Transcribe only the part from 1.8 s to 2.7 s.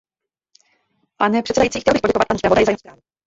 bych poděkovat panu zpravodaji za